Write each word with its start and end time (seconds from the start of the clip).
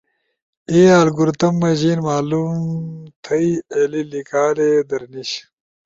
ای 0.71 0.81
الگورتھم 0.99 1.53
مشین 1.61 1.97
معلوم 2.07 2.57
تھئی 3.23 3.49
ایلی 3.73 4.01
لیکالی 4.11 4.71
در 4.89 5.03
نیِش۔ 5.11 5.31